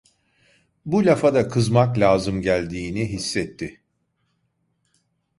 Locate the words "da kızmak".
1.33-1.97